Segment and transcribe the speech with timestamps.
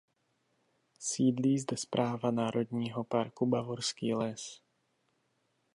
[0.99, 4.61] Sídlí zde správa Národního parku Bavorský les.